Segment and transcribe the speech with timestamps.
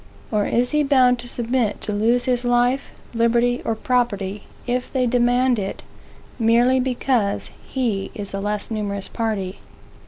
[0.31, 5.05] Or is he bound to submit to lose his life, liberty, or property, if they
[5.05, 5.83] demand it,
[6.39, 9.59] merely because he is the less numerous party?